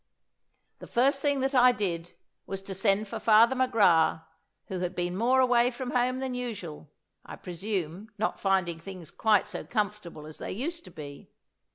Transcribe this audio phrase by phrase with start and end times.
[0.79, 2.13] "The first thing that I did
[2.47, 4.23] was to send for Father McGrath,
[4.65, 6.89] who had been more away from home than usual
[7.23, 11.29] I presume, not finding things quite so comfortable as they used to be.